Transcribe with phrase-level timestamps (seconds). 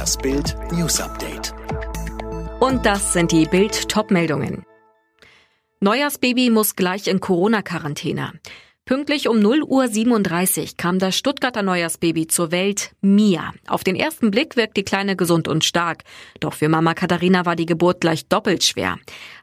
[0.00, 1.52] Das Bild News Update.
[2.58, 4.64] Und das sind die Bild Topmeldungen.
[5.80, 8.32] Neujahrsbaby muss gleich in Corona-Quarantäne.
[8.84, 13.52] Pünktlich um 0 Uhr 37 kam das Stuttgarter Neujahrsbaby zur Welt, Mia.
[13.68, 16.02] Auf den ersten Blick wirkt die Kleine gesund und stark.
[16.40, 18.98] Doch für Mama Katharina war die Geburt gleich doppelt schwer.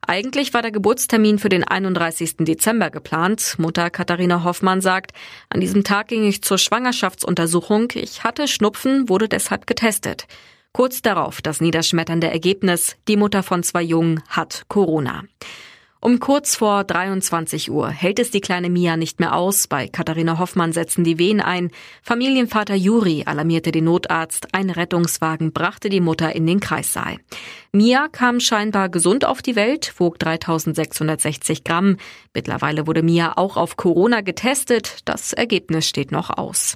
[0.06, 2.38] Eigentlich war der Geburtstermin für den 31.
[2.40, 3.56] Dezember geplant.
[3.58, 5.12] Mutter Katharina Hoffmann sagt,
[5.50, 7.94] an diesem Tag ging ich zur Schwangerschaftsuntersuchung.
[7.96, 10.28] Ich hatte Schnupfen, wurde deshalb getestet.
[10.74, 15.24] Kurz darauf das niederschmetternde Ergebnis, die Mutter von zwei Jungen hat Corona.
[16.00, 19.68] Um kurz vor 23 Uhr hält es die kleine Mia nicht mehr aus.
[19.68, 21.72] Bei Katharina Hoffmann setzen die Wehen ein.
[22.04, 24.54] Familienvater Juri alarmierte den Notarzt.
[24.54, 27.18] Ein Rettungswagen brachte die Mutter in den Kreissaal.
[27.72, 31.98] Mia kam scheinbar gesund auf die Welt, wog 3660 Gramm.
[32.34, 35.00] Mittlerweile wurde Mia auch auf Corona getestet.
[35.06, 36.76] Das Ergebnis steht noch aus.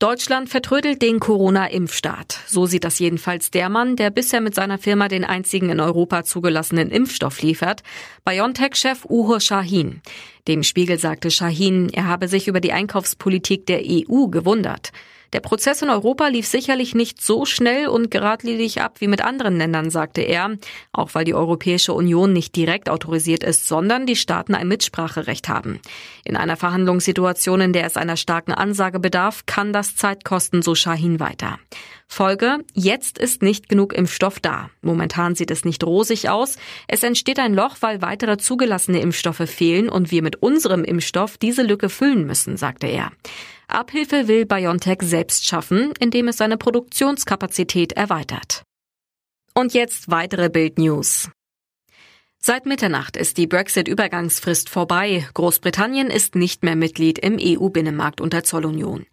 [0.00, 2.38] Deutschland vertrödelt den Corona-Impfstart.
[2.46, 6.22] So sieht das jedenfalls der Mann, der bisher mit seiner Firma den einzigen in Europa
[6.22, 7.82] zugelassenen Impfstoff liefert,
[8.24, 10.00] BioNTech-Chef Uho Shahin.
[10.46, 14.92] Dem Spiegel sagte Shahin, er habe sich über die Einkaufspolitik der EU gewundert.
[15.34, 19.58] Der Prozess in Europa lief sicherlich nicht so schnell und geradlinig ab wie mit anderen
[19.58, 20.56] Ländern, sagte er,
[20.92, 25.80] auch weil die Europäische Union nicht direkt autorisiert ist, sondern die Staaten ein Mitspracherecht haben.
[26.24, 30.74] In einer Verhandlungssituation, in der es einer starken Ansage bedarf, kann das Zeit kosten, so
[30.74, 31.58] Shahin weiter.
[32.10, 34.70] Folge, jetzt ist nicht genug Impfstoff da.
[34.80, 36.56] Momentan sieht es nicht rosig aus.
[36.86, 41.62] Es entsteht ein Loch, weil weitere zugelassene Impfstoffe fehlen und wir mit unserem Impfstoff diese
[41.62, 43.12] Lücke füllen müssen, sagte er.
[43.68, 48.62] Abhilfe will BioNTech selbst schaffen, indem es seine Produktionskapazität erweitert.
[49.54, 51.30] Und jetzt weitere Bild News.
[52.40, 55.28] Seit Mitternacht ist die Brexit-Übergangsfrist vorbei.
[55.34, 59.06] Großbritannien ist nicht mehr Mitglied im EU-Binnenmarkt unter Zollunion.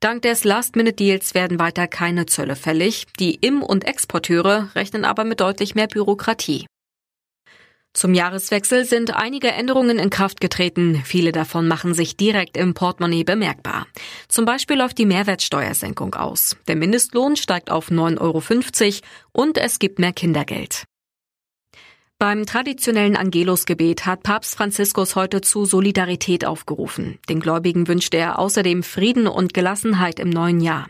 [0.00, 3.06] Dank des Last-Minute-Deals werden weiter keine Zölle fällig.
[3.20, 6.66] Die Im- und Exporteure rechnen aber mit deutlich mehr Bürokratie.
[7.94, 11.02] Zum Jahreswechsel sind einige Änderungen in Kraft getreten.
[11.04, 13.86] Viele davon machen sich direkt im Portemonnaie bemerkbar.
[14.28, 16.56] Zum Beispiel läuft die Mehrwertsteuersenkung aus.
[16.68, 19.02] Der Mindestlohn steigt auf 9,50 Euro
[19.32, 20.84] und es gibt mehr Kindergeld.
[22.18, 27.18] Beim traditionellen Angelusgebet hat Papst Franziskus heute zu Solidarität aufgerufen.
[27.28, 30.86] Den Gläubigen wünschte er außerdem Frieden und Gelassenheit im neuen Jahr.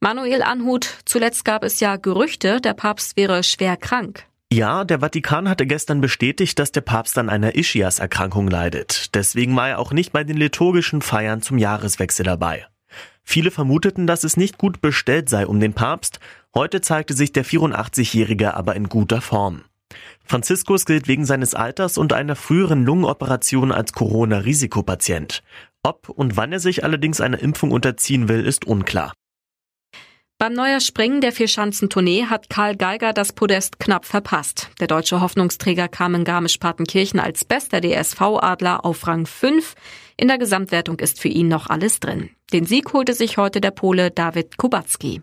[0.00, 4.26] Manuel Anhut, zuletzt gab es ja Gerüchte, der Papst wäre schwer krank.
[4.54, 9.12] Ja, der Vatikan hatte gestern bestätigt, dass der Papst an einer Ischias-Erkrankung leidet.
[9.16, 12.64] Deswegen war er auch nicht bei den liturgischen Feiern zum Jahreswechsel dabei.
[13.24, 16.20] Viele vermuteten, dass es nicht gut bestellt sei um den Papst.
[16.54, 19.62] Heute zeigte sich der 84-Jährige aber in guter Form.
[20.24, 25.42] Franziskus gilt wegen seines Alters und einer früheren Lungenoperation als Corona-Risikopatient.
[25.82, 29.14] Ob und wann er sich allerdings einer Impfung unterziehen will, ist unklar.
[30.44, 34.68] Beim Neuerspringen der Vierschanzentournee hat Karl Geiger das Podest knapp verpasst.
[34.78, 39.74] Der deutsche Hoffnungsträger kam in Garmisch-Partenkirchen als bester DSV-Adler auf Rang 5.
[40.18, 42.28] In der Gesamtwertung ist für ihn noch alles drin.
[42.52, 45.22] Den Sieg holte sich heute der Pole David Kubacki.